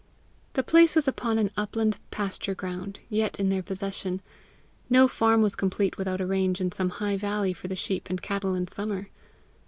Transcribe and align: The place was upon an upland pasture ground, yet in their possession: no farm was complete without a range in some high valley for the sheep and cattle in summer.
The 0.53 0.63
place 0.63 0.95
was 0.95 1.07
upon 1.07 1.37
an 1.37 1.51
upland 1.55 1.99
pasture 2.09 2.55
ground, 2.55 3.01
yet 3.07 3.39
in 3.39 3.49
their 3.49 3.61
possession: 3.61 4.19
no 4.89 5.07
farm 5.07 5.43
was 5.43 5.55
complete 5.55 5.99
without 5.99 6.19
a 6.21 6.25
range 6.25 6.59
in 6.59 6.71
some 6.71 6.89
high 6.97 7.17
valley 7.17 7.53
for 7.53 7.67
the 7.67 7.75
sheep 7.75 8.09
and 8.09 8.19
cattle 8.19 8.55
in 8.55 8.67
summer. 8.67 9.09